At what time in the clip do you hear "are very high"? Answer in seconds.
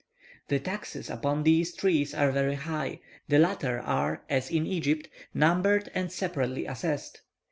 2.15-3.01